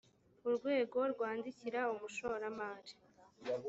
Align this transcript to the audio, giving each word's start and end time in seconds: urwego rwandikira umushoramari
urwego 0.47 0.97
rwandikira 1.13 1.79
umushoramari 1.93 2.93